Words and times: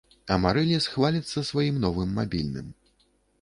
Амарыліс 0.35 0.87
хваліцца 0.93 1.43
сваім 1.51 1.77
новым 1.85 2.17
мабільным. 2.21 2.73